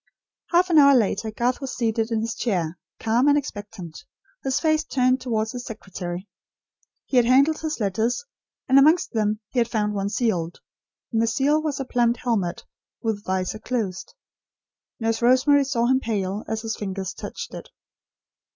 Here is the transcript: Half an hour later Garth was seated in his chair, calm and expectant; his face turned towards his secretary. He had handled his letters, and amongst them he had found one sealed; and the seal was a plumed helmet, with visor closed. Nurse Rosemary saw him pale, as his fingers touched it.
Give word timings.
Half 0.51 0.71
an 0.71 0.79
hour 0.79 0.95
later 0.95 1.29
Garth 1.29 1.61
was 1.61 1.77
seated 1.77 2.09
in 2.09 2.21
his 2.21 2.33
chair, 2.33 2.79
calm 2.99 3.27
and 3.27 3.37
expectant; 3.37 4.03
his 4.43 4.59
face 4.59 4.83
turned 4.83 5.21
towards 5.21 5.51
his 5.51 5.63
secretary. 5.67 6.27
He 7.05 7.17
had 7.17 7.27
handled 7.27 7.59
his 7.59 7.79
letters, 7.79 8.25
and 8.67 8.79
amongst 8.79 9.11
them 9.13 9.41
he 9.51 9.59
had 9.59 9.67
found 9.67 9.93
one 9.93 10.09
sealed; 10.09 10.59
and 11.13 11.21
the 11.21 11.27
seal 11.27 11.61
was 11.61 11.79
a 11.79 11.85
plumed 11.85 12.17
helmet, 12.17 12.65
with 13.03 13.23
visor 13.23 13.59
closed. 13.59 14.15
Nurse 14.99 15.21
Rosemary 15.21 15.63
saw 15.65 15.85
him 15.85 15.99
pale, 15.99 16.45
as 16.47 16.63
his 16.63 16.75
fingers 16.75 17.13
touched 17.13 17.53
it. 17.53 17.69